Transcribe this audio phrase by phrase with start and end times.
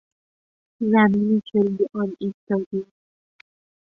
[0.81, 2.87] زمینی که روی آن ایستادیم